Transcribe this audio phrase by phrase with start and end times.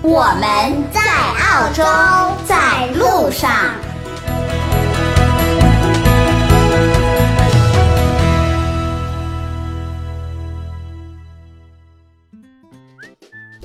[0.00, 1.84] 我们在澳洲，
[2.46, 3.50] 在路上。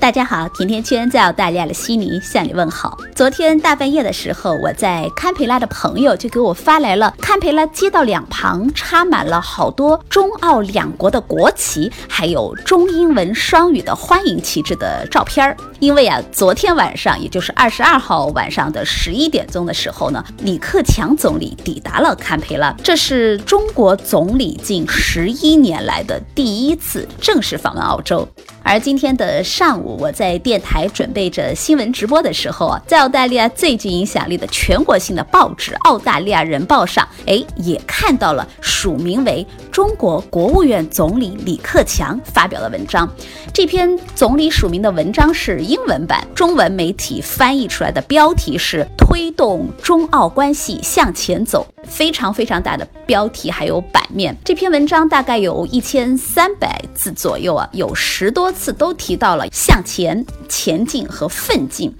[0.04, 2.98] 大家好，甜甜圈在澳大利亚的悉尼向你问好。
[3.16, 15.56] 昨天大半夜的时候，我在堪培拉的朋友就给我发来了堪培拉街道两旁插满了好多中澳两国的国旗，还有中英文双语的欢迎旗帜的照片儿。
[15.78, 28.28] 因为啊，昨天晚上，也就是二十二号晚上的十一点钟的时候呢，李克强总理抵达了堪培拉，这是中国总理近十一年来的第一次正式访问澳洲。
[28.66, 43.06] 而今天的上午，我在电台准备着新闻直播的时候啊，在澳大利亚最具影响力的全国性的报纸《澳大利亚人报》上，哎，也看到了署名为中国国务院总理李克强发表的文章。
[43.52, 54.34] 这篇总理署名的文章是英文版，中文媒体翻译出来的标题是“推动中澳关系向前走”，非常非常大的标题，还有版面。
[54.42, 58.54] 这篇文章大概有一千三百字左右啊，有十多。
[58.54, 61.94] 次都提到了向前、前进和奋进。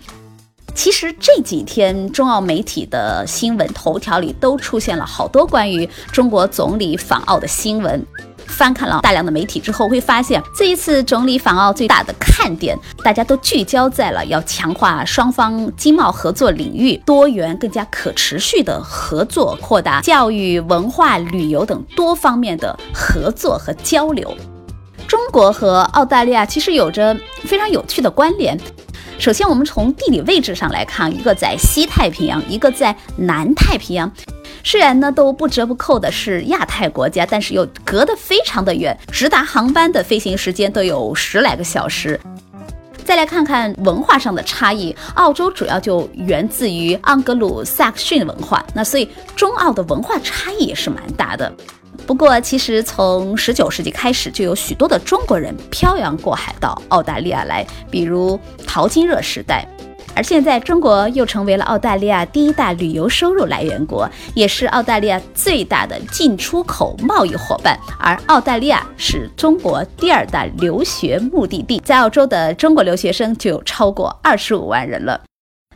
[0.74, 8.04] 其实这几天中澳媒体的新闻头条里都出现了好多关于中国总理访澳的新闻。
[8.46, 24.36] 翻看了大量的媒体之后，会发现这一次总理访澳最大的看点，大家都聚焦在了要强化双方经贸合作领域多元、更加可持续的合作，扩大教育、文化、旅游等多方面的合作和交流。
[25.24, 28.54] 中国和澳大利亚其实有着非常有趣的关联。
[29.18, 34.12] 首先，我们从地理位置上来看，一个在西太平洋，一个在南太平洋。
[34.62, 42.20] 虽然呢都不折不扣的是亚太国家，但是又隔得非常的远，直达航班的飞行时间都有十来个小时。
[43.02, 51.50] 再来看看文化上的差异，澳洲主要就源自于盎格鲁撒克逊文化，那所以中澳的文化差异也是蛮大的。
[52.06, 59.66] 不过，其实从十九世纪开始，就有许多的中国人漂洋过海到澳大利亚来，比如淘金热时代。
[60.16, 67.76] 而现在，中国又成为了澳大利亚第一大旅游收入来源国，也是澳大利亚最大的进出口贸易伙伴。
[67.98, 75.20] 而澳大利亚是中国第二大留学目的地，在澳洲的中国留学生就有超过二十五万人了。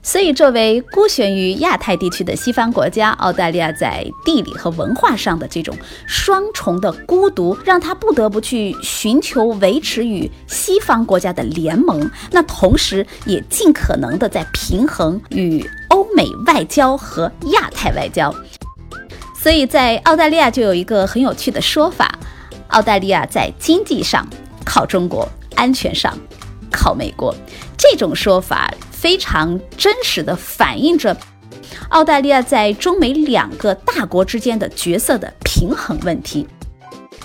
[0.08, 5.76] 所以，作为孤悬于亚太地区的西方国家，澳大利亚在地理和文化上的这种
[6.06, 12.10] 双重的孤独，让他不得不去寻求维持与西方国家的联盟。
[12.30, 18.34] 那同时，也尽可能的在平衡与欧美外交和亚太外交。
[19.38, 22.18] 所以在澳大利亚就有一个很有趣的说法：
[22.68, 24.26] 澳大利亚在经济上
[24.64, 26.16] 靠中国，安全上
[26.72, 27.34] 靠美国。
[27.76, 28.72] 这种说法。
[29.00, 31.16] 非常真实的反映着
[31.90, 36.44] 澳大利亚在中美两个大国之间的角色的平衡问题。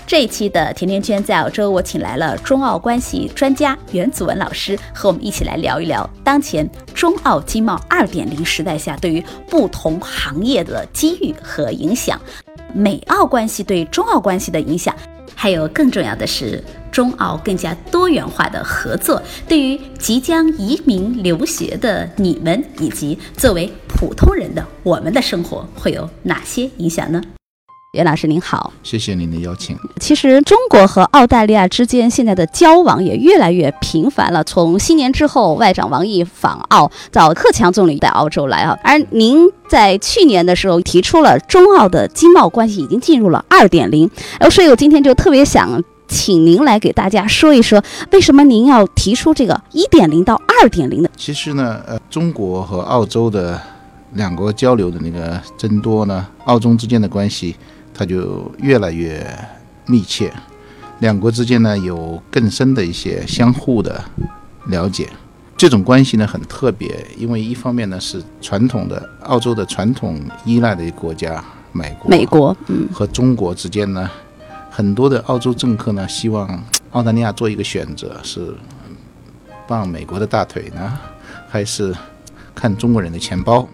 [0.06, 12.20] 这一期的甜甜圈在澳洲，我请来了中澳关系专家袁祖文老师，和我们一起来聊一聊当前中澳经贸二点零时代下对于不同行业的机遇和影响，
[12.72, 14.94] 美澳关系对中澳关系的影响。
[15.34, 27.22] 还有更重要的是，中澳更加多元化的合作，对于即将移民留学的你们，以及作为普通人的我们的生活，会有哪些影响呢？
[27.94, 29.78] 袁老师您好，谢谢您的邀请。
[30.00, 34.42] 其实中国和澳大利亚之间现在的交往也越来越频繁了。
[34.42, 38.76] 从新年之后，外长王毅访澳，到克强总理在澳洲来啊。
[38.82, 44.10] 而您在去年的时候提出了中澳的经贸关系已经进入了二点零，
[44.40, 47.80] 呃，所以我今天就特别想请您来给大家说一说，
[48.10, 51.08] 为什么您要提出这个一点零到二点零的？
[51.16, 53.60] 其实呢，呃，中国和澳洲的
[54.14, 57.54] 两国交流的那个增多呢，澳中之间的关系。
[57.94, 59.24] 它就越来越
[59.86, 60.32] 密切，
[60.98, 64.04] 两国之间呢有更深的一些相互的
[64.66, 65.08] 了解。
[65.56, 74.10] 这种关系呢很特别，因为一方面呢是传统的澳洲的传统依赖的一个国家，美国，美国，嗯，和中国之间呢，
[74.68, 78.52] 很多的澳洲政客呢希望澳大利亚做一个选择，是
[79.68, 80.98] 傍美国的大腿呢，
[81.48, 81.94] 还是
[82.54, 83.66] 看中国人的钱包？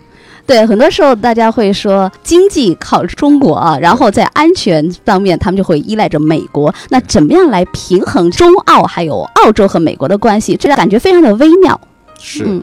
[0.50, 6.74] 对，很多时候大家会说经济靠中国啊，然后在安全方面他们就会依赖着美国。
[6.88, 10.56] 那怎么样来平衡中澳还有澳洲和美国的关系？
[10.56, 11.80] 这感觉非常的微妙。
[12.18, 12.44] 是。
[12.44, 12.60] 嗯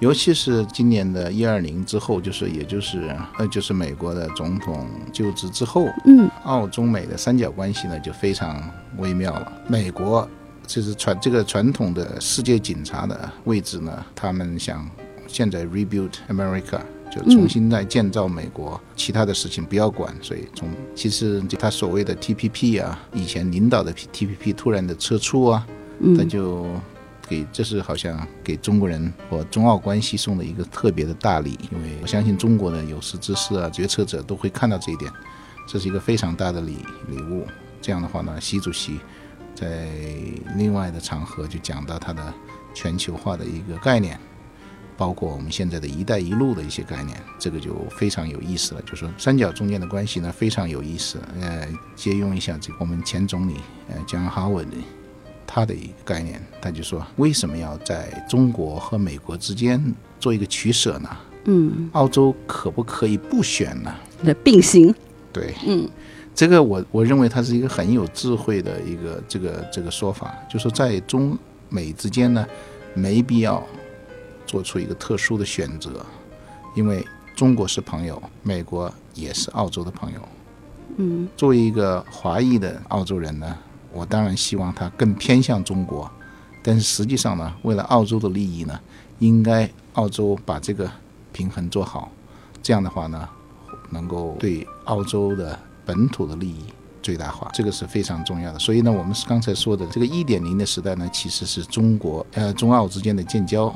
[0.00, 8.62] 尤其是今年的一二零之后，就是也就是呃，就是美国的总统就职之后，嗯，澳中美的三角关系呢就非常
[8.98, 9.50] 微妙了。
[9.66, 10.28] 美国
[10.66, 14.86] 就是传这个传统的世界警察的位置呢，他们想
[15.26, 16.80] 现在 rebuild America，
[17.14, 20.14] 就重新再建造美国，其他的事情不要管。
[20.20, 25.66] 所以从其实他所谓的 TPP 啊，以前领导的 TPP 突然的撤出啊，
[26.16, 26.66] 他就。
[27.26, 35.10] 给这是好像给中国人或中澳关系送的一个特别的大礼，因为我相信中国的有识之士啊、决策者都会看到这一点，
[35.66, 37.46] 这是一个非常大的礼礼物。
[37.80, 39.00] 这样的话呢，习主席
[39.54, 39.88] 在
[40.58, 42.22] 另外的场合就讲到他的
[42.74, 44.20] 全球化的一个概念，
[44.96, 48.82] 包括我们现在的一带一路的一些概念，这个就非常有意思了。
[48.82, 53.56] 就说三角中间的关系呢非常有意思，呃，借用一下这个我们前总理
[53.88, 54.76] 呃江哈文的。
[55.46, 59.80] 他的一个概念，他就说：为什么要在中国和美国之间
[60.18, 61.08] 做一个取舍呢？
[61.44, 63.94] 嗯，澳洲可不可以不选呢？
[64.20, 64.92] 那并行。
[65.32, 65.88] 对，嗯，
[66.34, 71.38] 这个我我认为它是一个很有智慧的一个这个这个说法，就说在中
[71.68, 72.44] 美之间呢，
[72.94, 73.62] 没必要
[74.54, 76.06] 做出一个特殊的选择，
[76.76, 77.04] 因为
[77.34, 80.20] 中国是朋友，美国也是澳洲的朋友。
[80.98, 83.58] 嗯，作为一个华裔的澳洲人呢。
[83.92, 86.08] 我当然希望他更偏向中国，
[86.62, 88.78] 但是实际上呢，为了澳洲的利益呢，
[89.18, 90.90] 应该澳洲把这个
[91.32, 92.10] 平衡做好，
[92.60, 93.28] 这样的话呢，
[93.90, 96.64] 能够对澳洲的本土的利益
[97.02, 98.58] 最大化，这个是非常重要的。
[98.58, 103.72] 所以呢，我们是刚才说的这个一点零的时代呢，其实是中国呃中澳之间的建交，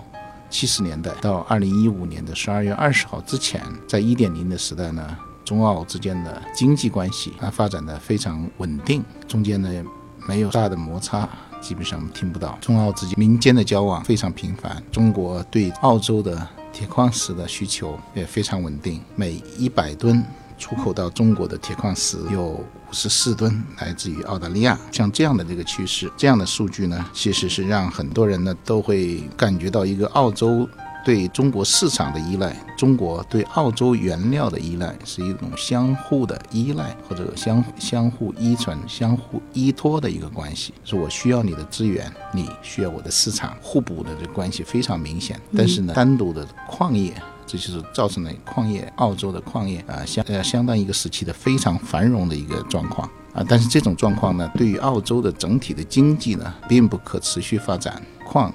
[0.50, 9.68] 七十年代到二零一五年的十二月二十号之前，在一点零的时代呢，中澳之间的经济关系啊发展的非常稳定，中间呢。
[10.26, 11.26] 没有大的摩擦，
[11.58, 12.58] 基本上听不到。
[12.60, 14.82] 中澳之间民间的交往非常频繁。
[14.92, 20.22] 中国对澳洲的铁矿石的需求也非常稳定，每一百吨
[20.58, 24.78] 出口到中国的铁矿石有五十四吨来自于澳大利亚。
[24.92, 30.68] 像这样的这个趋势，这样的数据呢，其实是让很多人呢都会感觉到一个澳洲。
[31.04, 40.74] 对中国市场的依赖，中国对澳洲原料的依赖，是一种相互的依赖或者相相互依存、相互依托的一个关系。
[40.84, 45.40] 是我需要你的资源，你需要我的市场，互补的这关系非常明显。
[45.56, 47.14] 但是呢，单独的矿业，
[47.48, 53.42] 这就是造成了矿业澳洲的矿业啊相呃相当一个时期的非常繁荣的一个状况啊。
[53.48, 58.00] 但是这种状况呢，对于澳洲的整体的经济呢，并不可持续发展。
[58.24, 58.52] 矿。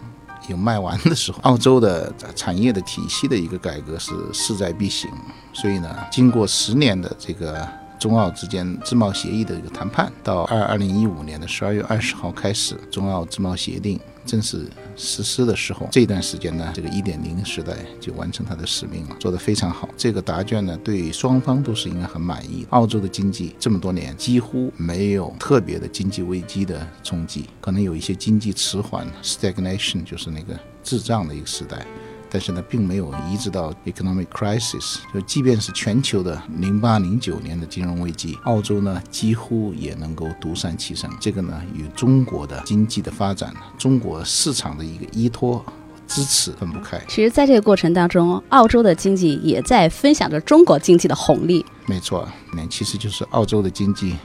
[0.50, 5.10] 有卖完的时候，澳洲的产业的体系的一个改革是势在必行，
[5.54, 7.66] 所以呢，经过十年的这个
[7.98, 13.98] 中澳之间自贸协议的一个谈判，到二二零一五年的十二月二十号开始，中澳自贸协定。
[14.26, 14.66] 正式
[14.96, 19.90] 实施的时候，这段时间呢，这个一点零时代就完成它的使命了，做得非常好。
[19.98, 22.66] 这个答卷呢，对双方都是应该很满意。
[22.70, 31.86] 澳洲的经济这么多年几乎没有特别的经济危机的冲击，可能有一些经济迟缓 （stagnation），就是那个滞胀的一个时代。
[32.34, 41.08] 但是呢，并没有移植到 economic crisis，就即便是全球的零八零九年的金融危机，澳洲呢几乎也能够独善其身。
[41.20, 45.64] 这个呢与中国的经济的发展、中国市场的一个依托
[46.08, 47.00] 支持分不开。
[47.08, 51.64] 其实，在这个过程当中，澳洲的经济也在分享着中国经济的红利。
[51.86, 54.16] 没错，那其实就是澳洲的经济，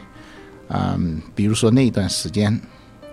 [0.69, 2.59] 嗯，比如说那一段时间。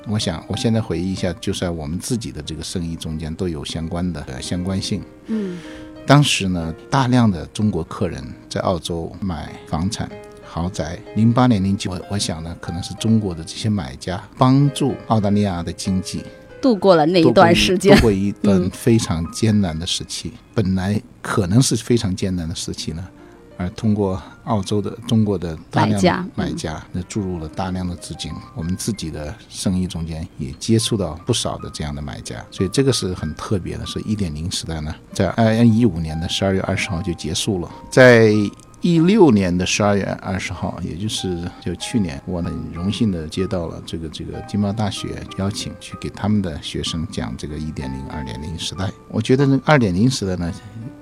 [0.07, 5.01] 我想，我现在回忆一下，就在我们自己的这个生意中间都有相关的相关性。
[5.27, 5.57] 嗯，
[6.05, 10.09] 当时呢，大量的中国客人在澳洲买房产、
[10.43, 10.99] 豪宅。
[11.15, 16.23] 零八年、零九，我我想呢，可能是中国的这些买家帮助澳大利亚的经济
[16.61, 20.33] 度过了那一段时间，度过一段非常艰难的时期。
[20.53, 23.03] 本来可能是非常艰难的时期呢。
[23.57, 33.85] 而通过澳洲的、中国的大量买家，那注入了大量的资金，我们自己的生意中间也接触到不少的这样的买家，所以这个是很特别的。
[33.85, 38.33] 是一点零时代呢，在二零一五年的十二月二十号就结束了，在。
[38.85, 48.87] 一六年的十二月二十号，也就是就去年，我很荣幸的接到了这个这个经贸大学邀请，去给他们的学生讲这个一点零、二点零时代。
[49.09, 50.53] 我觉得呢，二点零时代呢，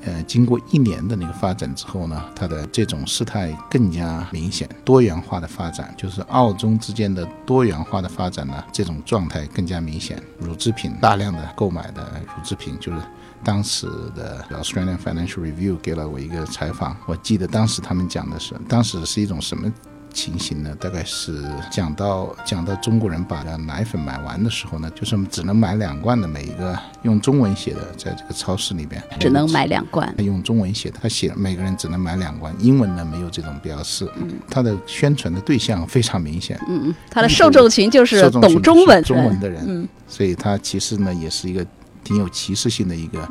[0.06, 10.24] 呃，经过一年的那个发展之后呢，它的这种事态更加明显，多元化的发展，就是澳中之间的多元化的发展呢，这种状态更加明显。
[10.40, 13.00] 乳制品大量的购买的乳制品，就是
[13.44, 19.72] 当时的 Australian Financial Review 给了我一个采访，我记得当时他们讲的是，当时是一种什么？
[20.14, 30.14] 情形呢，大概是讲到讲到中国人把奶粉买完的时候呢，就是只能买两罐的，每一个用中文写的，在这个超市里边只能买两罐。
[30.16, 34.08] 他用中文写的，他写每个人只能买两罐，英文呢没有这种标示。
[34.18, 36.60] 嗯，他的宣传的对象非常明显。
[36.70, 39.64] 嗯嗯，他的受众群就是懂中文中文的人。
[39.68, 41.66] 嗯，所以他其实呢也是一个。
[42.04, 43.28] 挺有歧视性的一个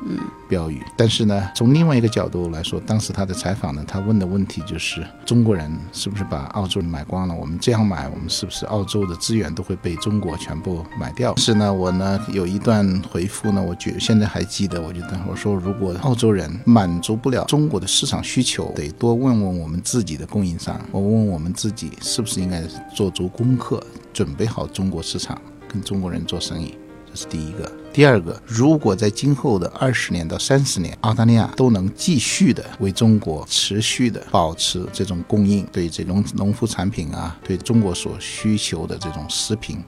[0.49, 7.35] 标语，但是呢，从另外一个角度来说，当时他的采访呢，他问的问题就是中国人是不是把澳洲人买光了？
[7.35, 11.37] 我们这样买，我们是不是澳洲的资源都会被中国全部买掉？
[11.37, 22.63] 是呢，我呢有一段回复呢，我觉现在还记得，我觉得我说如果澳洲人满足不了中国的市场需求，得多问问我们自己的供应商，我问我们自己是不是应该
[22.95, 26.77] 做足功课，准备好中国市场，跟中国人做生意。
[27.11, 39.79] 这是第一个，第二个，如果在今后的二十年到三十年，澳大利亚都能继续的为中国持续的保持这种供应，对这种农副产品啊，对中国所需求的这种食品、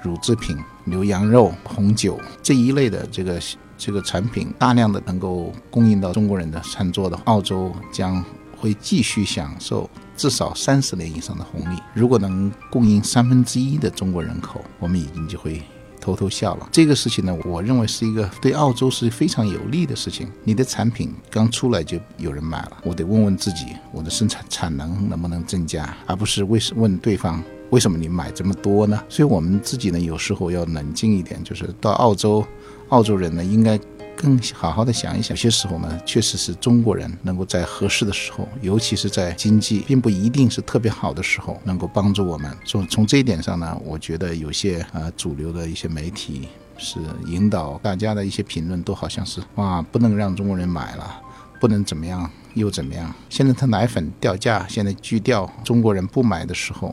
[0.00, 3.40] 乳制品、牛羊肉、红酒这一类的这个
[3.76, 8.24] 这个产品，大量的能够供应到中国人的餐桌的，澳洲将
[8.56, 11.78] 会继续享受至少三十年以上的红利。
[11.92, 15.60] 如果能供应三分之一的中国人口，我们已经就会。
[16.08, 20.26] 偷偷笑了，这个事情呢，我认为是一个对澳洲是非常有利的事情。
[20.42, 28.98] 你的产品刚出来就有人买了，我得问问自己，我的生产产能能不能增加，而不是为问对方为什么你买这么多呢？
[29.06, 32.42] 所以我们自己呢，有时候要冷静一点，就是到澳洲，
[32.88, 33.78] 澳洲人呢应该。
[34.20, 42.52] 更好好的想一想，有些时候呢，确实是中国人能够在合适的时候，尤其是在经济并不一定是特别好的时候，能够帮助我们。
[42.64, 51.22] 从从这一点上呢，我觉得有些呃主流的一些媒体是引导大家的一些评论，都好像是哇，不能让中国人买了，
[51.60, 53.14] 不能怎么样又怎么样。
[53.30, 56.92] 现在他奶粉掉价，现在巨掉，中国人不买的时候。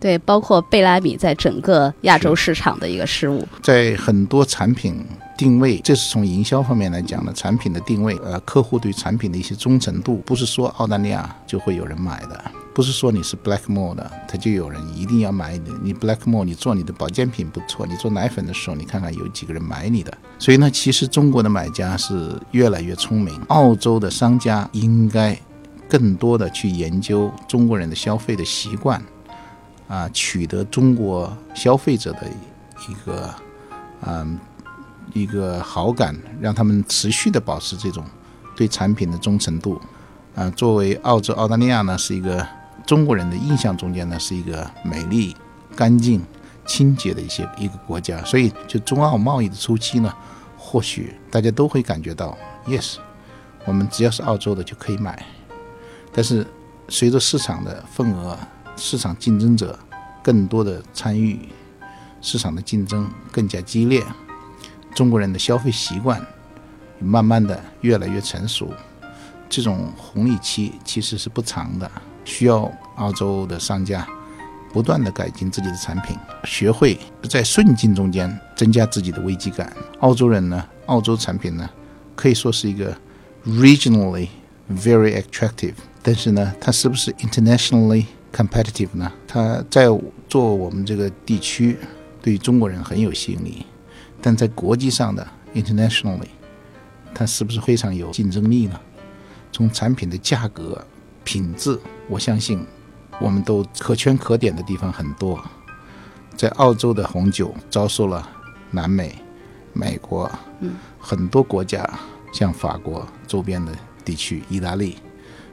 [0.00, 5.04] 对，包括贝拉米在整个亚洲市场的一个失误，在很多产品
[5.36, 7.32] 定位，这是从营销方面来讲的。
[7.32, 15.72] 产品的定位，呃，客户对产品的一些忠诚度，不是说澳大利亚就会有人买的，不是说你是 Blackmore 的，他就有人一定要买你。
[15.82, 20.12] 你 Blackmore，你做你的保健品不错，你做奶粉的时候，你看看有几个人买你的。
[20.38, 25.38] 所以呢，其实中国的买家是越来越聪明，澳洲的商家应该
[25.88, 29.00] 更多的去研究中国人的消费的习惯。
[29.88, 32.20] 啊，取得中国消费者的
[32.88, 33.34] 一个，
[34.06, 34.38] 嗯，
[35.14, 38.04] 一个好感，让他们持续的保持这种
[38.54, 39.80] 对产品的忠诚度。
[40.34, 42.46] 啊，作为澳洲、澳大利亚呢，是一个
[42.86, 45.34] 中国人的印象中间呢，是一个美丽、
[45.74, 46.22] 干净、
[46.64, 48.22] 清洁的一些一个国家。
[48.24, 50.14] 所以，就中澳贸易的初期呢，
[50.56, 52.98] 或许大家都会感觉到，yes，
[53.64, 55.26] 我们只要是澳洲的就可以买。
[56.12, 56.46] 但是，
[56.88, 58.38] 随着市场的份额，
[58.78, 59.76] 市场竞争者
[60.22, 61.48] 更多的参与，
[62.20, 64.02] 市场的竞争更加激烈，
[64.94, 66.24] 中国人的消费习惯
[67.00, 68.72] 慢慢的越来越成熟，
[69.48, 71.90] 这种红利期其实是不长的，
[72.24, 74.06] 需要澳洲的商家
[74.72, 79.72] 不断的改进自己的产品，学会在顺境中间增加自己的危机感。
[80.00, 81.68] 澳洲人呢，澳洲产品呢，
[82.14, 82.96] 可以说是一个
[83.44, 84.28] regionally
[84.70, 88.06] very attractive，但是呢，它是不是 internationally？
[88.32, 89.12] Internationally？competitive 呢？
[89.26, 89.86] 它在
[90.28, 91.76] 做我们这个地区，
[92.20, 93.64] 对中国人很有吸引力，
[94.20, 96.28] 但在国际上的 internationally，
[97.14, 98.78] 它是不是非常有竞争力呢？
[99.52, 100.84] 从产品的价格、
[101.24, 102.64] 品质，我相信
[103.20, 105.42] 我们都可圈可点的地方很多。
[106.36, 108.28] 在澳洲的红酒遭受了
[108.70, 109.18] 南美、
[109.72, 110.30] 美国，
[110.60, 111.84] 嗯，很多国家，
[112.32, 113.72] 像法国周边的
[114.04, 114.98] 地区、意大利，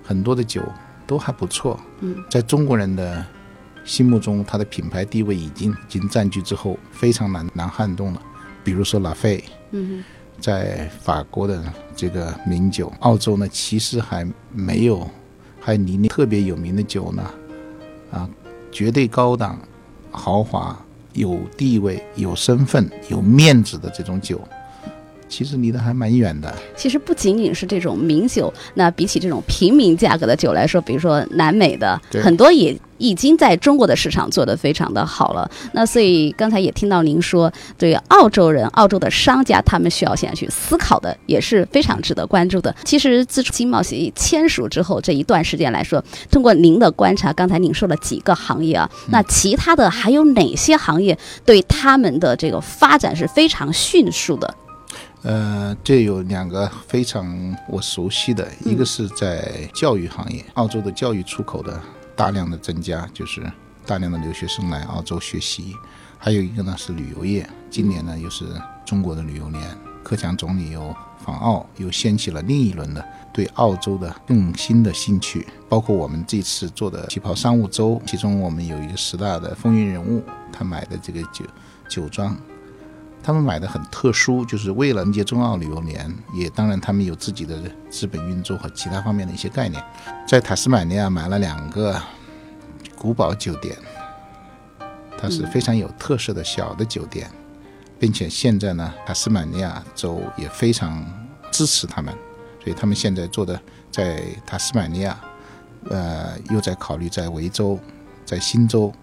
[0.03, 0.61] 很多的酒。
[1.07, 3.25] 都还不错，嗯，在中国人的
[3.83, 8.21] 心目中，它的品牌地位已经已经占据之后，非常难难撼动了。
[8.63, 10.03] 比如说拉菲，嗯，
[10.39, 11.63] 在法国的
[11.95, 15.07] 这个名酒，澳洲呢其实还没有，
[15.61, 17.31] 还离那特别有名的酒呢，
[18.11, 18.29] 啊，
[18.71, 19.59] 绝对高档、
[20.09, 20.75] 豪华、
[21.13, 24.41] 有地位、有身份、有面子的这种酒，
[25.27, 26.53] 其实离得还蛮远的。
[26.75, 35.49] 其实不仅仅是这种名酒，那比起这种平民价格的酒来说，比如说南美的很多也已经在中国的市场做得非常的好了。
[35.73, 42.73] 那所以刚才也听到您说，对澳洲人、澳洲的商家，他们需要现在去思考的，也是非常值得关注的。
[42.85, 54.53] 其实自从经贸协议签署之后这一段时间来说，通过您的观察，刚才您说了几个行业啊，那其他的还有哪些行业对他们的这个发展是非常迅速的？
[55.25, 61.81] 呃，这有两个非常我熟悉的，一个是在教育行业，澳洲的教育出口的
[62.15, 63.41] 大量的增加，就是
[63.87, 65.73] 大量的留学生来澳洲学习；
[66.19, 68.45] 还有一个呢是旅游业，今年呢又是
[68.85, 69.63] 中国的旅游年，
[70.03, 73.03] 克强总理又访澳，又掀起了另一轮的
[73.33, 81.43] 对澳洲的更新的兴趣，包括我们这次做的旗袍商务周，其中我们有一个十大的风云人物，他买的这个酒
[81.89, 82.37] 酒庄。
[83.25, 89.83] 他们买的很特殊，就是为了迎接中澳旅游年，也当然他们有自己的资本运作和其他方面的一些概念。
[90.27, 91.99] 在塔斯马尼亚买了两个
[92.95, 93.75] 古堡酒店，
[95.17, 97.27] 它是非常有特色的小的酒店，
[97.97, 101.03] 并且现在呢，塔斯马尼亚州也非常
[101.49, 102.13] 支持他们，
[102.63, 105.19] 所以他们现在做的在塔斯马尼亚，
[105.89, 107.79] 呃，又在考虑在维州、
[108.23, 108.93] 在新州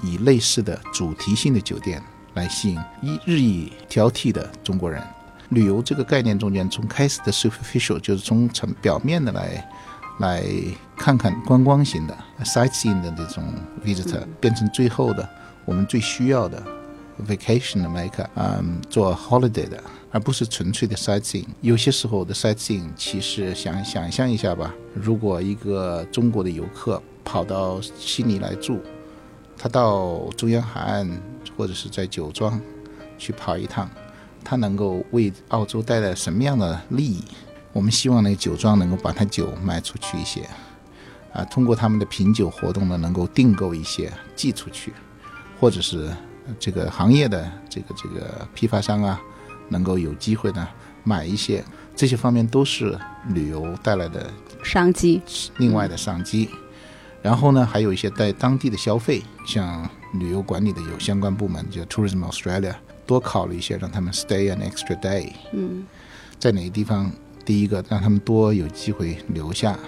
[0.00, 2.00] 以类似的主题性的酒店。
[2.38, 5.02] 来吸引一日益挑剔的中国人。
[5.50, 9.68] 旅游这个概念中间，从开始的 superficial，就是从层表面的来
[10.20, 10.44] 来
[10.96, 13.42] 看看观光型的 sightseeing 的这种
[13.84, 15.28] visitor，变成最后的
[15.64, 16.62] 我们最需要的
[17.26, 21.46] vacation 的 maker，嗯，做 holiday 的，而不是纯粹的 sightseeing。
[21.62, 28.80] 有些时候的 sightseeing，其实想想象一下吧，如果一个中国的游客跑到悉尼来住，
[29.58, 31.20] 他到中央海岸
[31.56, 32.60] 或者是在酒庄
[33.18, 33.90] 去跑一趟，
[34.44, 37.24] 他能够为澳洲带来什么样的利益？
[37.72, 40.48] 我们希望那个酒庄能够把他酒卖出去一些，
[41.32, 44.92] 啊，通过他们的品酒活动呢，能够订购一些寄出去，
[45.58, 46.08] 或者是
[46.58, 49.20] 这个行业的这个这个批发商啊，
[49.68, 50.66] 能够有机会呢
[51.04, 52.98] 买一些，这些方面都是
[53.30, 54.30] 旅游带来的
[54.62, 55.20] 商机，
[55.58, 56.48] 另外的商机。
[57.22, 62.74] 然后呢，还有一些在当地的消费，像旅游管理的有相关部门，就 Tourism Australia，
[63.06, 65.32] 多考虑一些，让他们 stay an extra day。
[65.52, 65.84] 嗯，
[66.38, 67.10] 在哪个地方，
[67.44, 69.78] 第一个让他们多有机会留下，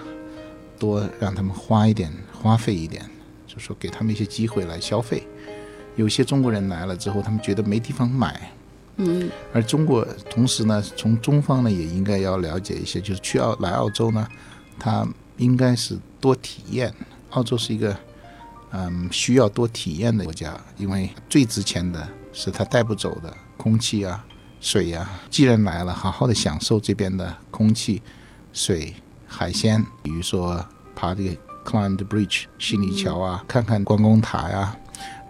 [0.77, 3.03] 多让他们花一点，花费一点，
[3.47, 5.25] 就说给他们一些机会来消费。
[5.95, 8.51] 有些中国人来了之后，他们觉得没地方买。
[8.97, 14.27] 嗯，而中国同时呢，从中方呢也应该要了解一些，就是去澳来澳洲呢，
[14.77, 16.93] 他应该是多体验。
[17.31, 17.97] 澳洲是一个，
[18.71, 24.25] 嗯，需要多体验的国家，因为最值钱的是它带不走的空气啊、
[24.59, 28.01] 水呀、既然来了，好好的享受这边的空气、
[28.53, 28.93] 水、
[29.27, 30.65] 海鲜，比如说
[30.95, 34.75] 爬这个 climb the bridge 悉尼桥啊，看看观光塔呀、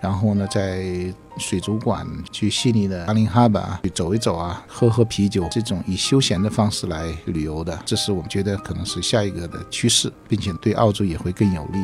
[0.01, 11.79] 然后呢，在水族馆去悉尼的 Darling Harbour 去走一走啊，喝喝啤酒，这种以休闲的方式来旅游的，这是我们觉得可能是下一个的趋势，并且对澳洲也会更有利，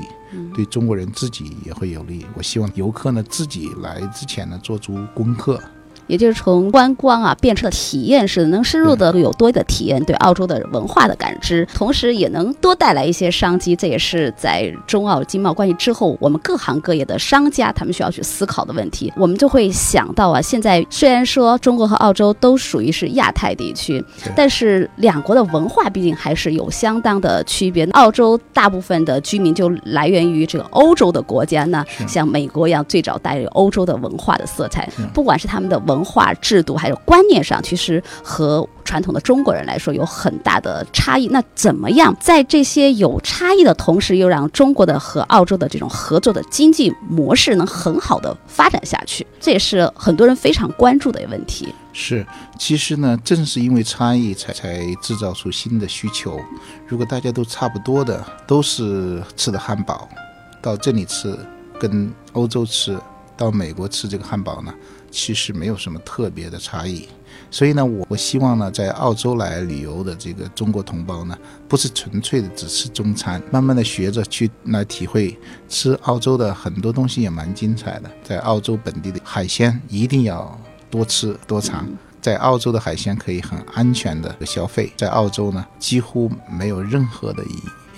[0.54, 2.26] 对中国人自己也会有利。
[2.36, 5.60] 我希望游客呢自己来之前呢做足功课。
[6.08, 13.76] 也就是从观光啊变成了体验式的，能深入的有多的体验对澳洲的文化的感知，同时也能多带来一些商机。
[13.76, 19.12] 这也是在中澳经贸关系之后，我们各行各业的商家他们需要去思考的问题。
[19.18, 24.04] 我们就会想到啊，现在虽然说中国和澳洲都属于是亚太地区，
[24.36, 27.86] 但是两国的文化毕竟还是有相当的区别。
[27.92, 35.97] 澳洲大部分的居民就来源于这个欧洲的国家呢，像美国一样，最早带有欧洲的文化的色彩，不管是他们的文。
[35.98, 41.28] 文化制度还有观念上，其实和传统的中国人来说有很大的差异。
[41.30, 49.26] 那怎么样在这些有差异的同时，又让中国的和澳洲的这种合作的经济模式能很好的发展下去？
[49.40, 51.74] 这也是很多人非常关注的问题。
[51.92, 52.26] 是，
[52.60, 56.40] 其实呢，正是因为差异，才才制造出新的需求。
[56.86, 60.08] 如果大家都差不多的，都是吃的汉堡，
[60.62, 61.36] 到这里吃，
[61.80, 62.98] 跟欧洲吃，
[63.36, 64.72] 到美国吃这个汉堡呢？
[65.10, 67.08] 其实没有什么特别的差异，
[67.50, 78.12] 所以呢，我我希望呢，在澳洲来旅游的这个中国同胞呢，不是纯粹的只吃中餐，慢慢的学着去来体会吃澳洲的很多东西也蛮精彩的。
[78.24, 81.88] 在澳洲本地的海鲜一定要多吃多尝，
[82.22, 87.44] 在澳洲的海鲜可以很安全的消费，在澳洲呢几乎没有任何的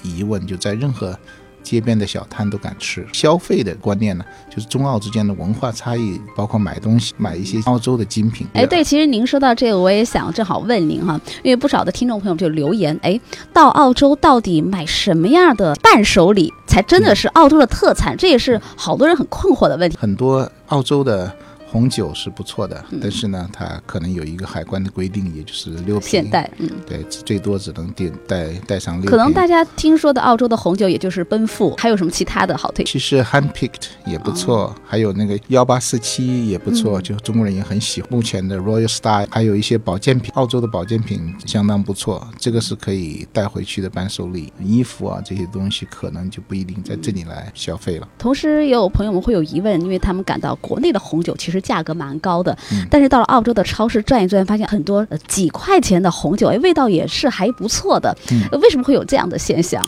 [0.04, 1.18] 疑疑问，就在任何
[1.64, 3.06] 街边的小摊都敢吃。
[3.14, 8.48] 消费的观念呢，就是中澳之间的文化差异，包括买东西，买一些澳洲的精品。
[8.54, 13.20] 哎，对，其实您说到这个，我也想正好问您哈，因为不少的听众朋友就留言，哎，
[13.54, 18.16] 到澳洲到底买什么样的伴手礼才真的是澳洲的特产？
[18.18, 19.98] 这也是好多人很困惑的问题。
[20.00, 21.34] 很多澳洲的。
[21.72, 26.10] 红酒是不错的，但是呢，它可能有一个海关的规定，也就是六瓶。
[26.10, 29.12] 现代，嗯，对，最多只能带带带上六瓶。
[29.12, 32.84] 可能大家听说的澳洲的红酒，也就是奔富，还有什么其他的好推？
[32.86, 38.12] 其实 Handpicked 也不错，还有那个幺八四七也不错，就中国人也很喜欢。
[38.12, 44.52] 目前的 Royal Star 还有一些保健品，澳洲的保健品相当不错，这个是可以带回去的伴手礼。
[44.60, 48.08] 衣服啊这些东西，可能就不一定在这里来消费了。
[48.18, 51.59] 同时，也有朋友们会有疑问，因为他们感到国内的红酒其实。
[51.62, 52.58] 价格蛮高的，
[52.90, 58.16] 但是到了澳洲的超市转一转，发现很多几块钱的红酒，哎，味道也是还不错的。
[58.62, 59.86] 为什么会有这样的现象？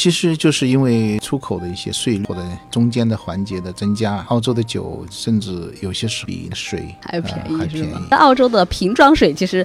[0.00, 7.92] 其实就是因为出口的一些税率或者中间的环节的增加，澳洲的酒甚至有些是比水还便宜，还便宜。
[8.10, 9.62] 那澳洲的瓶装水其实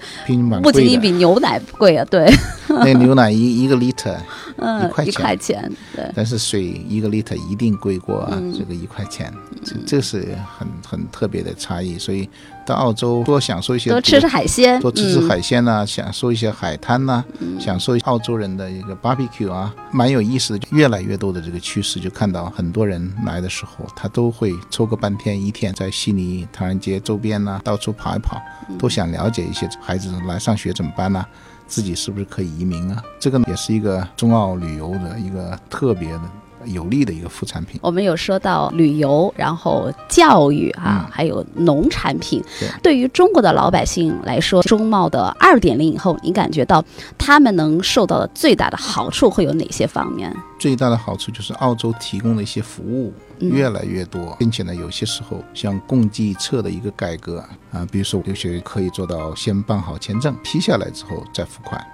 [0.62, 2.30] 不仅仅比牛奶贵啊，对。
[2.68, 4.18] 那牛奶一一个 liter。
[4.58, 6.06] 嗯，一块钱，对。
[6.14, 11.98] 但是水一个 liter 一定贵过这个一块钱，这这是很很特别的差异。
[11.98, 12.30] 所以
[12.66, 17.24] 到澳洲多享受一些，多吃吃海鲜，多吃吃海鲜呐，享受一些海滩呐，
[17.60, 20.68] 享受澳洲人的一个 barbecue 啊，蛮有意思的。
[20.72, 28.42] 越来越多的这个趋势，就看到很多人来的时候，他都会抽个半天一天，在悉尼唐人街周边呐，到处跑一跑，
[28.80, 31.24] 都想了解一些孩子来上学怎么办呢？
[31.68, 33.02] 自己是不是可以移民啊？
[33.20, 36.22] 这个呢，也是一个中澳旅游的一个特别的
[36.68, 37.80] 有利的一个副产品。
[37.82, 42.44] 我们有说到旅游，然后教育啊，还有农产品。
[42.82, 46.84] 对于中国的老百姓来说，中贸的二点零以后，你感觉到
[47.18, 50.36] 他们能受到的最大的好处会有哪些方面？
[50.58, 53.14] 最大的好处就是澳洲提供的一些服务。
[53.40, 61.86] 越来越多，并且呢，有些时候像共济册的一个改革啊，比如说留学可以做到先办好签证，批下来之后再付款，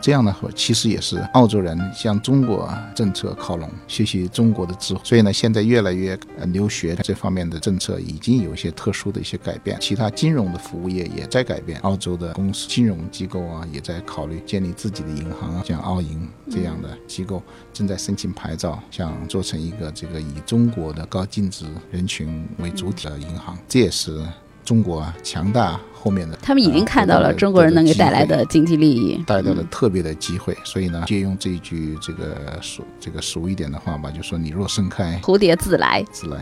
[0.00, 5.00] 这样的话其实也是澳洲人向中国政策靠拢，学习中国的智慧。
[5.04, 20.79] 所以呢，现在越来越呃留学这方面的政策已经有一些特殊的一些改变，其他金融的服务业也在改变，澳洲的公司金融机构啊也在考虑建立自己的银行啊，像澳银这样的机构正在申请牌照，想做成一个这个以中国。
[20.80, 24.20] 国的高净值人群为主体的银行，这也是
[24.64, 25.78] 中国强大。
[26.02, 30.56] 后面的他们已经看到了中国人能给带来的经济利益，带来了特别的机会。
[30.64, 36.38] 所以呢，借用这一句这个俗这个俗一点的话吧，就说你若盛开，蝴蝶自来，自来，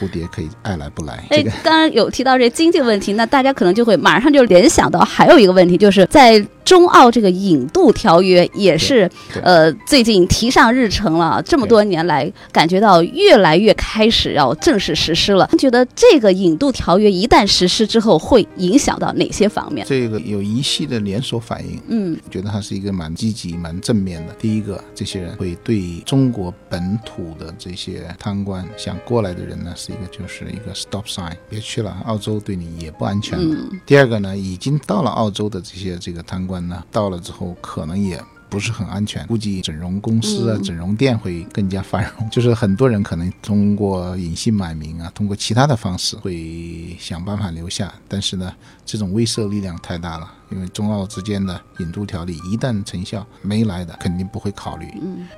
[0.00, 1.24] 蝴蝶可以爱来不来。
[1.30, 9.08] 哎，刚刚有提到这经济问题，那大家可能就会马上就联想到还有一个问题，就是在中澳这个引渡条约也是
[9.42, 11.40] 呃最近提上日程了。
[11.42, 15.48] 这么多年来，感觉到越来越开始要正式实施了。
[15.56, 18.96] 觉得这个引渡条约一旦实施之后，会影响。
[18.98, 19.86] 到哪些方面？
[19.86, 24.32] 这个有一系列连锁反应，嗯，觉得它是一个蛮积极、蛮正面的。
[24.38, 33.54] 第一个，这些人会对中国本土的这些贪官想过来的人呢，是一个就是一个 stop sign，别去了，澳洲对你也不安全了。
[33.84, 38.22] 第二个呢，已经到了澳洲的这些这个贪官呢，到了之后可能也。
[38.48, 42.30] 不是很安全，估计整容公司啊、整容店会更加繁荣。
[42.30, 47.92] 就是很多人可能通过隐姓埋名啊，通过其他的方式会想办法留下。
[48.06, 48.50] 但是呢，
[48.84, 54.86] 这种威慑力量太大了，因为中澳之间的引渡条例一旦成效，没来的肯定不会考虑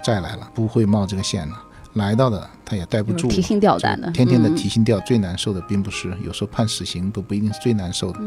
[0.04, 1.58] 再来了，不会冒这个险了。
[1.94, 5.00] 来到的他也待不住，提心吊胆的，天天的提心吊。
[5.00, 8.20] 最难受的并不是有时候判死刑都不一定是最难受的，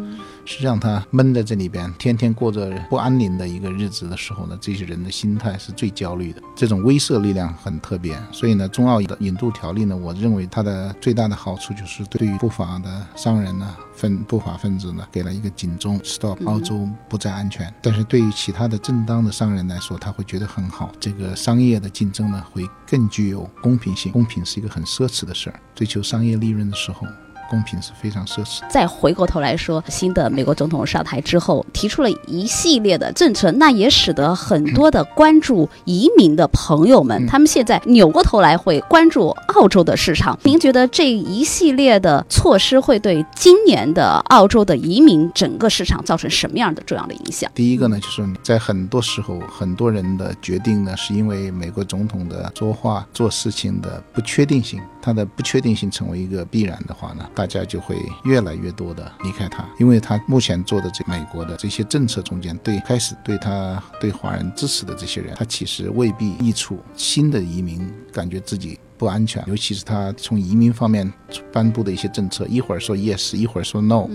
[0.45, 6.41] 是让他闷在这里边，天天过着不安宁的一个日子的时候呢，这些人的心态是最焦虑的。
[6.55, 13.75] 这种威慑力量很特别，所以呢，中澳的引渡条例呢，我认为它的最大的好处就是对于不法的商人呢。
[13.93, 17.71] 分不法分子呢，给了一个警钟，stop，澳洲不再安全。
[17.83, 20.91] 但是对于其他的正当的商人来说，他会觉得很好。
[20.99, 24.11] 这个商业的竞争呢，会更具有公平性。
[24.11, 27.05] 公品是一个很奢侈的事儿，追求商业利润的时候。
[27.51, 28.61] 公平是非常奢侈。
[28.69, 40.39] 再回过头来说，新的美国总统上台之后，提出了一系列的政策，那也使得很多的关注移民的朋友们，他们现在扭过头来会关注澳洲的市场。
[40.43, 47.51] 您觉得这一系列的措施会对今年的澳洲的移民整个市场造成什么样的重要的影响？
[47.53, 57.27] 第一个呢，就是在很多时候，很多人的决定呢，是因为美国总统的说话、做事情的不确定性，他的不确定性成为一个必然的话呢。
[57.41, 59.11] 大家就会越来越多的。
[59.23, 66.77] 离开他，因为他目前做的这美国的这些政策中间，对开始对他对华人支持的这些人，他其实未必益处。
[66.95, 71.11] 新的移民感觉自己不安全，尤其是他从移民方面
[71.51, 74.07] 颁布的一些政策，一会儿说 yes，一会儿说 no，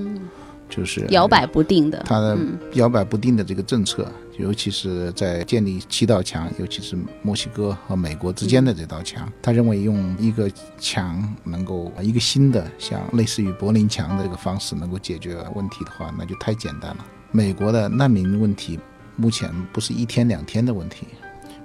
[0.69, 2.03] 就是摇摆不定的。
[2.07, 2.37] 他的
[2.73, 17.07] 摇摆不定的这个政策，尤其是在建立七道墙，尤其是墨西哥和美国之间的这道墙，他认为用一个墙能够一个新的像类似于柏林墙的这个方式能够解决问题的话，那就太简单了。
[17.33, 18.79] 美国的难民问题
[19.17, 21.07] 目前不是一天两天的问题。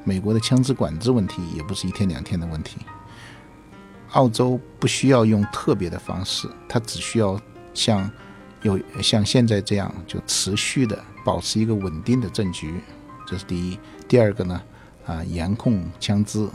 [0.03, 2.77] 美国的枪支管制问题也不是一天两天的问题。
[4.13, 7.39] 澳洲不需要用特别的方式，它只需要
[7.73, 8.09] 像
[8.63, 12.75] 有像现在这样，就持续的保持一个稳定的政局，
[13.27, 13.77] 这是第一。
[14.07, 14.61] 第二个呢，
[15.05, 16.47] 啊，严控枪支，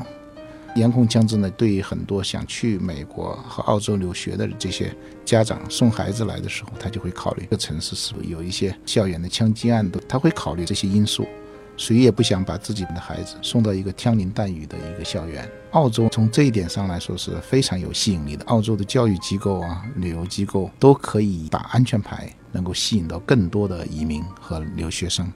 [0.74, 11.26] 严控枪支呢，对于很多想去美国和澳洲留学的这些家长送孩子来的时候，他就会考虑这个城市是不是有一些校园的枪击案，的他会考虑这些因素。
[11.76, 15.48] 谁也不想把自己的孩子送到一个枪林弹雨的一个校园。
[15.72, 18.44] 澳洲从这一点上来说是非常有吸引力的。
[18.46, 25.30] 澳洲的教育机构啊、旅游机构都可以打安全牌，能够吸引到更多的移民和留学生，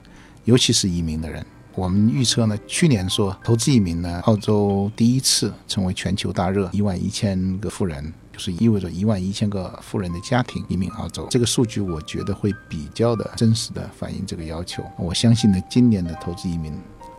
[0.45, 1.45] 尤其是移民的人。
[1.73, 8.13] 我们预测呢，去年说投资移民呢，澳洲第一次成为全球大热，一万一千个富人。
[8.33, 14.83] 就是意味着一万一千个富人的家庭移民澳洲，这个数据我觉得会比较的真实的反映这个要求。
[14.97, 16.73] 我相信呢，今年的投资移民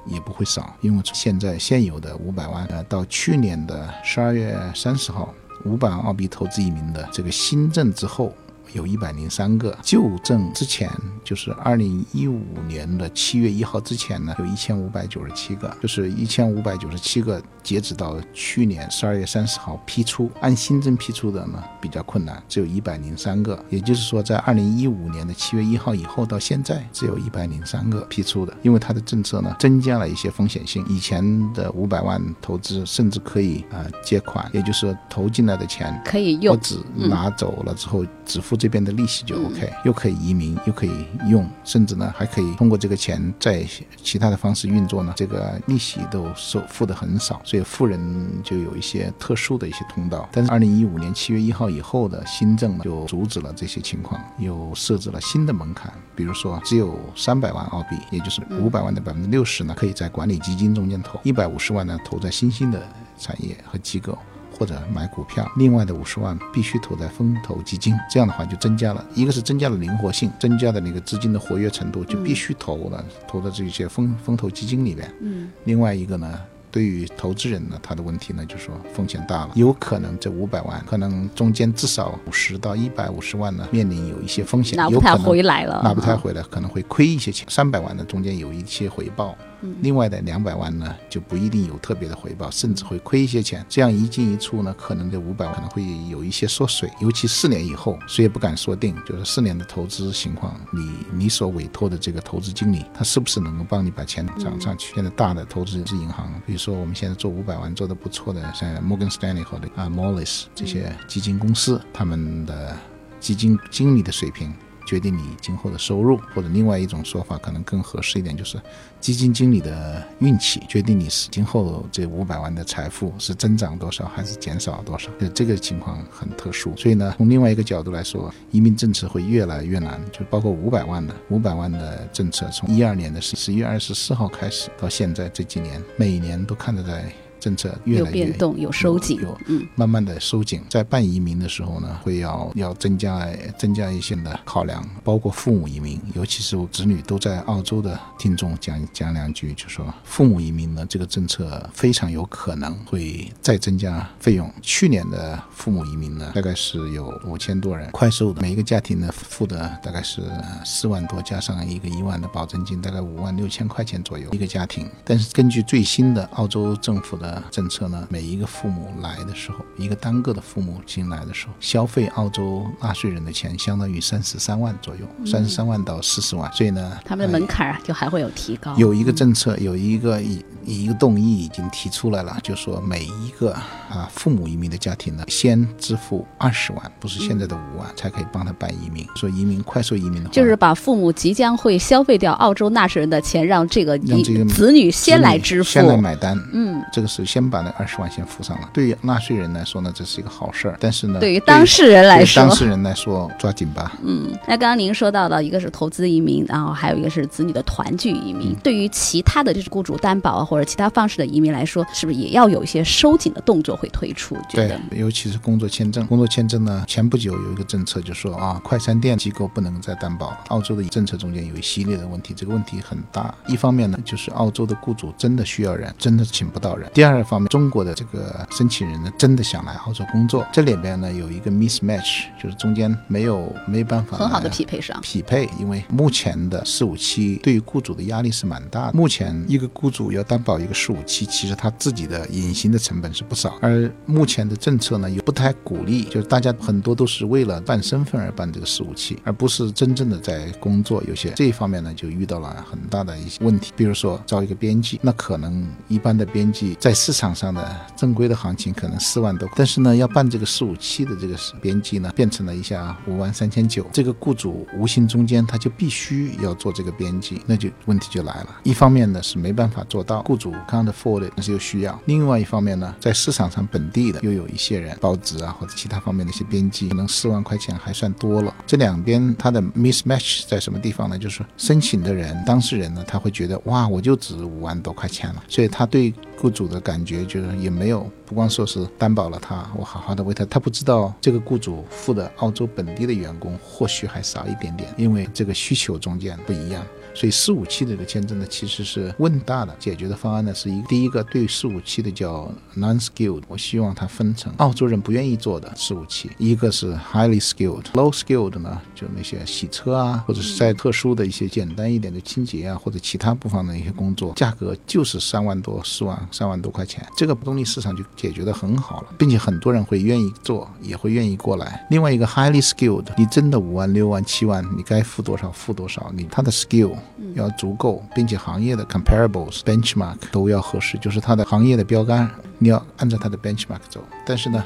[0.07, 5.33] 也不会少，因为现在现有的五百万，呃，到去年的十二月三十号，
[5.65, 8.33] 五百万澳币投资移民的这个新政之后。
[8.73, 10.91] 有一百零三个旧证之前，
[11.23, 23.63] 就是二零一五年的七月一号之前呢，有一千五百九十七个，就是一千五百九十七个，截止到去年十二月三十号批出，按新增批出的呢比较困难，只有一百零三个。
[23.69, 30.83] 也就是说，在二零一五年的七月一号以后到现在，只有一百零三个批出的，因为它的政策呢增加了一些风险性。
[30.89, 38.57] 以前的五百万投资甚至可以啊借款，也就是说投进来的钱可以用，我只拿走了之后只付。
[38.63, 43.67] 这边的利息就 OK，又可以移民，又可以用，甚至呢还可以通过这个钱在
[44.01, 45.13] 其他的方式运作呢。
[45.17, 48.01] 这个利息都收付的很少，所以富人
[48.45, 50.29] 就有一些特殊的一些通道。
[50.31, 62.81] 但是二零一五年七月一号以后的新政呢，就阻止了这些情况，又设置了新的门槛，比如说只有三百万澳币，也就是五百万的百分之六十呢，可以在管理基金中间投；一百五十万呢，投在新兴的
[63.19, 64.17] 产业和机构。
[64.63, 75.13] 或者买股票，另外的五十万必须投在风投基金，这样的话就增加了一个是增加了灵活性，增加的那个资金的活跃程度就必须投了，投到这些风风投基金里边。
[75.21, 76.39] 嗯，另外一个呢，
[76.71, 87.45] 对于投资人呢，他的问题呢，就是说风险大了，有可能这五百万可能中间至少五十到一百五十万呢，面临有一些风险，拿不太回来了，拿不太回来，可能会亏一些钱。
[87.51, 89.37] 三百万呢中间有一些回报。
[89.81, 93.65] 另外的两百万呢，就不一定有特别的回报，甚至会亏一些钱。
[93.69, 96.91] 这样一进一出呢，可能这五百万可能会有一些缩水。
[97.01, 104.95] 尤其四年以后，谁也不敢说定，就是四年的投资情况，你你所委托的这个投资经理，他是不是能够帮你把钱涨上去？
[104.95, 112.77] 现在大的投资银行，比如说我们现在做五百万做的不错的，像 Morgan Stanley 和啊 Moelis 这些基金公司，他们的
[113.21, 114.53] 基金经理的水平。
[114.93, 118.61] 决定你今后的收入，或者另外一种说法可能更合适一点，就是
[119.01, 125.09] 基金经理的运气决定你是今后这五百万的财富是增长多少还是减少多少。
[125.19, 129.99] 就这个情况很特殊，所以呢，从另外一个角度来说，移民政策会越来越难。
[130.13, 137.11] 就包括五百万的五百万的政策，从一二年的十一月二十四号开始到现在这几年，每年都看着在。
[137.43, 140.63] 政策越来越有变动，有收紧，有嗯慢慢的收紧。
[140.69, 143.27] 在办移民的时候呢，会要要增加
[143.59, 154.49] 增加一些的考量，包括父母移民，尤其是子女都在澳洲的听众讲讲两句，就说父母移民呢，这个政策非常有可能会再增加费用。
[154.63, 160.23] 去年的父母移民呢，大概是有五千多人，快速的每一个家庭呢付的大概是
[160.65, 164.89] 四万多，加上一个一万的保证金，大概五万六千块钱左右一个家庭。
[165.05, 178.75] 但是根据最新的澳洲政府的政策呢，每一个父母来的时候，一个单个的父母进来的时候，消费澳洲纳税人的钱相当于三十三万左右，三十三万到四十万，所以呢，他们的门槛啊就还会有提高。
[178.77, 189.07] 有一个政策，有一个一一个动议已经提出来了，就说每一个啊父母移民的家庭呢，先支付二十万，不是现在的五万，才可以帮他办移民。
[189.17, 196.39] 说移民快速移民的话，就是把父母即将会消费掉澳洲纳税人的钱，让这个让这个子女先来支付，先来买单。
[196.53, 197.22] 嗯，这个是。
[197.25, 198.69] 是先把那二十万先付上了。
[198.73, 203.93] 对于纳税人来说呢，这是一个好事儿，但是呢，对于当事人来说，当事人来说抓紧吧。
[204.03, 208.55] 嗯，那刚刚您说到的一个是投资移民，然后还有一个是子女的团聚移民。
[208.63, 214.37] 对于其他的就是雇主担保或者其他方式的移民来说，是不是也要有一些收紧的动作会推出？
[214.51, 216.07] 对，尤其是工作签证。
[216.07, 220.39] 工作签证呢，前不久有一个政策就说啊，快餐店机构不能再担保了。
[220.49, 223.35] 澳洲的政策中间有一系列的问题，这个问题很大。
[223.47, 238.93] 一方面呢，就是澳洲的雇主真的需要人，真的请不到人；第二方面，中国的这个申请人呢，真的想来澳洲工作，这里边呢有一个 mismatch，就是中间没有没办法很好的匹配上匹配，因为目前的四五七对于雇主的压力是蛮大的。
[238.93, 251.03] 目前一个雇主要担保一个四五七，其实他自己的隐形的成本是不少，而目前的政策呢又不太鼓励，就是大家很多都是为了办身份而办这个四五七，而不是真正的在工作。
[251.09, 268.61] 有些这一方面呢就遇到了很大的一些问题，比如说招一个编辑，那可能一般的编辑在市场上的正规的行情可能四万多，但是呢要办这个四五七的这个编辑呢变成了一下五万三千九，这个雇主无形中间他就必须要做这个编辑，那就问题就来了。
[268.63, 278.55] 一方面呢是没办法做到，雇主 can't afford，但是又需要；另外一方面呢，在市场上本地的又有一些人，报纸啊或者其他方面的一些编辑，可能四万块钱还算多了。
[278.65, 281.19] 这两边它的 mismatch 在什么地方呢？
[281.19, 296.85] 就是申请的人、当事人呢，他会觉得哇，我就值五万多块钱了，所以他对雇主的感觉就是也没有，不光说是担保了他，我好好的为他，他不知道这个雇主付的澳洲本地的员工或许还少一点点，因为这个需求中间不一样。
[297.15, 321.87] 所以四五期的这个签证呢，其实是问大的解决的方案呢，是一第一个对四五期的叫 non-skilled，我希望它分成澳洲人不愿意做的四五期，一个是 highly skilled，low skilled 呢，就那些洗车啊，或者是在特殊的一些简单一点的清洁啊，或者其他部分的一些工作，价格就是三万多、四万、三万多块钱，这个劳动力市场就解决的很好了，并且很多人会愿意做，也会愿意过来。
[321.91, 326.97] 另外一个 highly skilled，你真的五万、六万、七万，你该付多少付多少，你他的 skill。
[327.35, 334.03] 要足够，并且行业的 comparables benchmark 都要合适，就是它的行业的标杆，你要按照它的 benchmark 走。
[334.25, 334.65] 但是呢？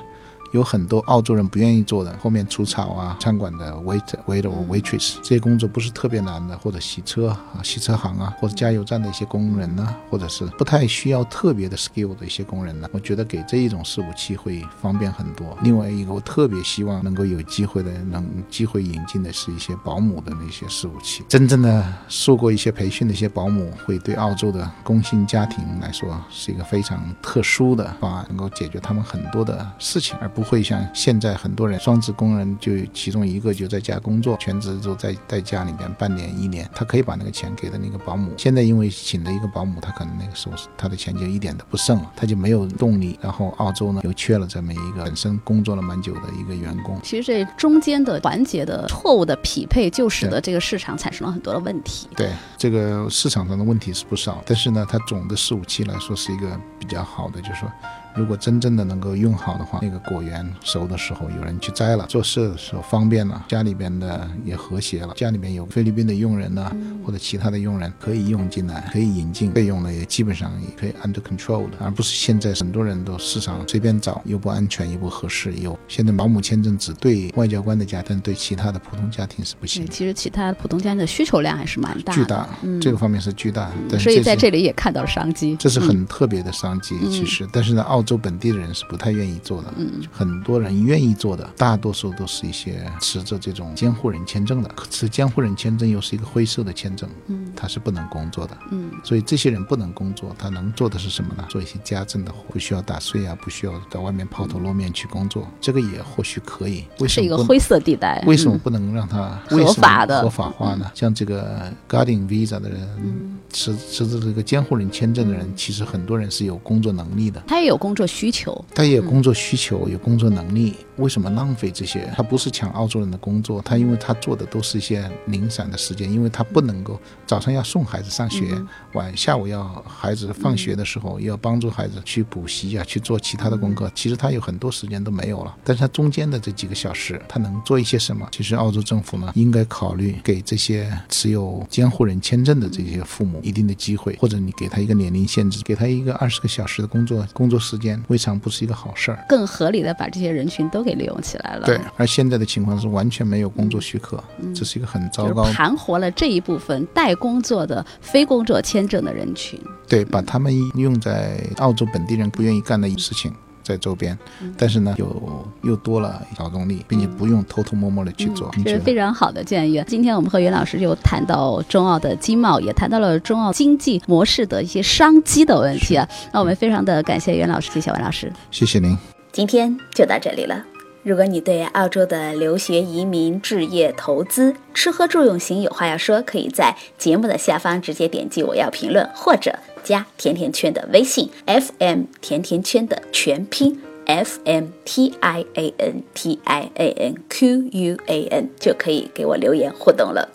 [0.53, 15.57] 有很多澳洲人不愿意做的，后面除草啊、餐馆的 waiter、waiter、waitress 这些工作不是特别难的，或者洗车啊、洗车行啊，或者加油站的一些工人呢，或者是不太需要特别的 skill 的一些工人呢，我觉得给这一种四五七会方便很多。
[15.63, 38.33] 另外一个，我特别希望能够有机会的，能机会引进的是一些保姆的那些四五七，真正的受过一些培训的一些保姆，会对澳洲的工薪家庭来说是一个非常特殊的方案，能够解决他们很多的事情，而不会像现在很多人双职工人，就其中一个就在家工作，全职就在在家里面半年一年，他可以把那个钱给的那个保姆。
[38.37, 43.19] 现在因为请了一个保姆，他可能那个时候他的钱就一点都不剩了，他就没有动力。
[43.21, 47.01] 然后澳洲呢又缺了这么一个本身工作了蛮久的一个员工。
[47.03, 52.09] 其实这中间的环节的错误的匹配，就使得这个市场产生了很多的问题。
[52.17, 57.71] 对这个市场上的问题是不少，但是呢，它总的四五期来说是一个比较好的，就是说。
[58.17, 66.75] 如果真正的能够用好的话，那个果园熟的时候有人去摘了，做事的时候方便了，家里边的也和谐了，家里边有菲律宾的佣人呢，
[67.05, 79.87] 或者其他的佣人可以用进来，可以引进，费用呢也基本上也可以 under control 的，而不是现在很多人都市场随便找，又不安全又不合适，又现在保姆签证只对外交官的家庭，对其他的普通家庭是不行。
[79.89, 82.49] 其实其他普通家庭的需求量还是蛮大，巨大，
[82.81, 101.45] 这个方面是巨大，所以在这里也看到了商机，这是很特别的商机，其实，但是呢，澳洲本地的人是不太愿意做的，嗯，很多人愿意做的，大多数都是一些持着这种监护人签证的，持监护人签证又是一个灰色的签证，嗯，他是不能工作的，嗯，所以这些人不能工作，他能做的是什么呢？
[101.49, 106.85] 做一些家政的活，不需要打碎啊，不需要到外面抛头露面去工作，这个也或许可以。
[107.01, 108.23] 为什么是一个灰色地带？
[108.27, 110.23] 为什么不能让他合法的。
[110.23, 110.91] 合法化呢？
[110.95, 118.65] 像这个 Guardian Visa 的人，持持着这个监护人签证的人，其实很多人是有工作能力的，他也有工作需求。
[118.75, 122.11] 他也有工作需求，有工作能力，为什么浪费这些？
[122.17, 128.57] 他不是抢澳洲人的工作，他因为他做的都是一些零散的时间，因为他不能够早上要送孩子上学，
[128.95, 133.91] 晚下午要孩子放学的时候要帮助孩子去补习啊，去做其他的功课。
[133.95, 138.27] 其实他有很多时间都没有了，但是他中间的这几个小时，他能做一些什么？
[138.33, 149.25] 其实澳洲政府呢，应该考虑给这些持有监护人签证的这些父母母一定的机会，或者你给他一个年龄限制，给他一个二十个小时的工作工作时间，未尝不是一个好事儿。
[149.29, 151.67] 更合理的把这些人群都给利用起来了。
[151.67, 154.23] 对，而现在的情况是完全没有工作许可，
[154.55, 155.43] 这是一个很糟糕。
[155.53, 159.61] 盘活了这一部分带工作的非工作签证的人群。
[159.89, 163.33] 对，把他们用在澳洲本地人不愿意干的事情。
[163.67, 164.17] 在周边，
[164.57, 169.83] 但是呢，又又多了劳动力，并且不用偷偷摸摸的去做，这是非常好的建议。
[169.89, 176.09] 今天我们和袁老师又谈到中澳的经贸，也谈到了中澳经济模式的一些商机的问题啊。
[176.33, 178.97] 那我们非常的感谢袁老师，谢谢袁老师，谢谢您。
[179.33, 180.76] 今天就到这里了。
[181.07, 189.57] 如果你对澳洲的留学、移民、置业、投资、吃喝住用行有话要说，可以在节目的下方直接点击我要评论，或者。
[189.85, 200.29] 加甜甜圈的微信，FM 甜甜圈的全拼，F M T I A N T I A N Q U A N 就可以给我留言互动了。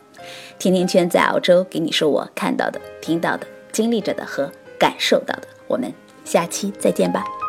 [0.58, 4.50] 甜甜圈在澳洲给你说我看到的、听到的、经历着的和
[4.80, 5.50] 感受到的。
[5.68, 5.92] 我们
[6.24, 7.41] 下期再见吧。